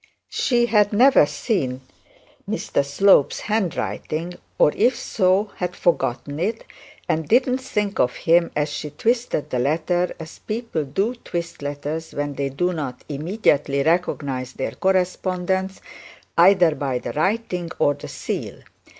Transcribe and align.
She 0.31 0.65
had 0.65 0.93
never 0.93 1.27
seen 1.27 1.81
Mr 2.49 2.83
Slope's 2.83 3.41
handwriting, 3.41 4.33
or 4.57 4.73
if 4.75 4.97
so, 4.97 5.51
had 5.57 5.75
forgotten 5.75 6.39
it; 6.39 6.63
and 7.07 7.27
did 7.27 7.45
not 7.45 7.59
think 7.61 7.99
of 7.99 8.15
him 8.15 8.49
as 8.55 8.69
she 8.69 8.89
twisted 8.89 9.51
the 9.51 9.59
letter 9.59 10.11
as 10.19 10.39
people 10.39 10.85
do 10.85 11.13
twist 11.13 11.61
letters 11.61 12.15
when 12.15 12.33
they 12.33 12.49
do 12.49 12.73
not 12.73 13.03
immediately 13.09 13.83
recognise 13.83 14.53
their 14.53 14.71
correspondents 14.71 15.79
either 16.35 16.73
by 16.73 16.97
the 16.97 17.13
writing 17.13 17.69
or 17.77 17.93
the 17.93 18.07
seal. 18.07 18.55